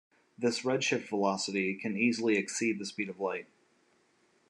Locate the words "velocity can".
1.09-1.95